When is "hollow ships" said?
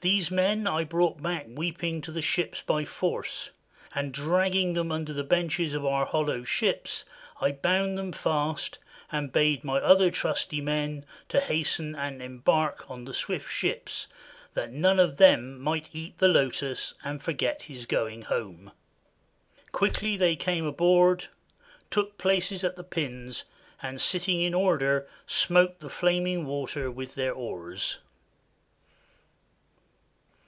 6.06-7.04